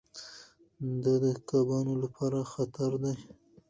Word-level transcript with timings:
دا 1.03 1.13
د 1.23 1.25
کبانو 1.49 1.93
لپاره 2.03 2.39
خطر 2.53 2.91
دی. 3.03 3.15